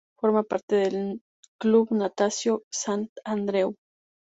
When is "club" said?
1.65-1.93